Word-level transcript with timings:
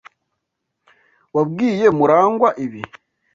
Wabwiye 1.35 1.85
Murangwa 1.97 2.49
ibi? 2.65 2.81